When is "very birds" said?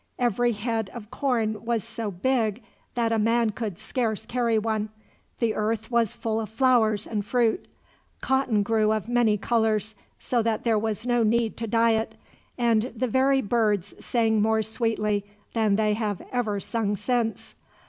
13.07-13.93